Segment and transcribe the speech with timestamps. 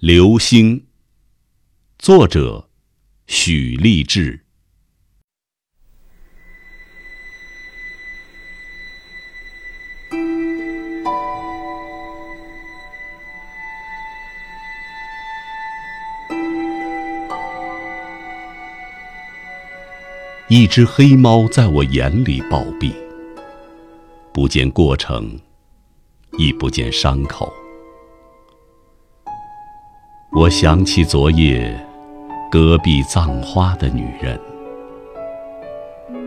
[0.00, 0.86] 流星，
[1.98, 2.68] 作者
[3.26, 4.40] 许立志。
[20.48, 22.92] 一只黑猫在我眼里暴毙，
[24.34, 25.40] 不见过程，
[26.36, 27.63] 亦不见伤口。
[30.36, 31.80] 我想起昨夜
[32.50, 34.36] 隔壁葬花的女人，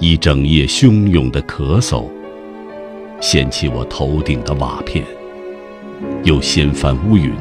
[0.00, 2.10] 一整夜汹涌的咳嗽，
[3.20, 5.06] 掀起我头顶的瓦片，
[6.24, 7.32] 又掀翻乌云。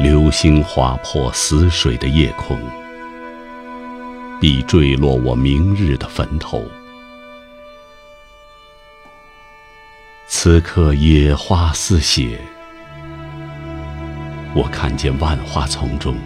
[0.00, 2.58] 流星划破死水的夜空，
[4.40, 6.64] 必坠落我明日的坟头。
[10.34, 12.40] 此刻野花似血，
[14.54, 16.16] 我看见万花丛中，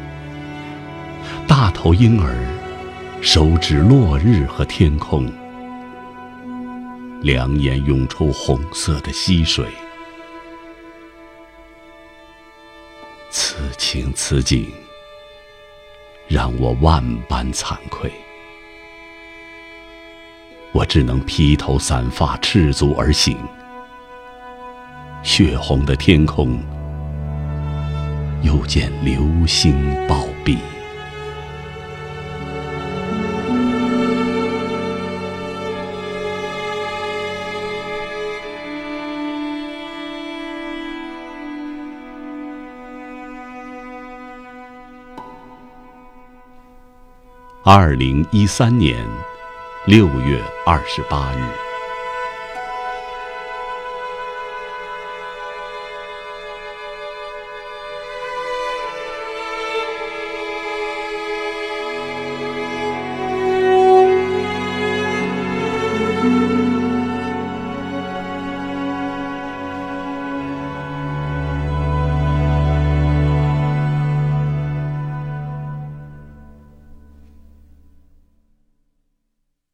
[1.47, 2.33] 大头婴儿
[3.21, 5.31] 手指落日和天空，
[7.21, 9.67] 两眼涌出红色的溪水。
[13.29, 14.73] 此情此景，
[16.29, 18.11] 让我万般惭愧。
[20.71, 23.37] 我只能披头散发，赤足而行。
[25.27, 26.57] 血红的天空，
[28.43, 29.75] 又见流星
[30.09, 30.57] 暴毙。
[47.65, 48.97] 二零一三年
[49.87, 51.66] 六月二十八日。